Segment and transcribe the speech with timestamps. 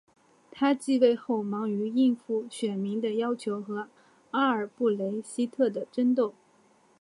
[0.49, 3.87] 他即位后忙于应付选民的要求和
[4.31, 6.33] 阿尔布雷希特的争斗。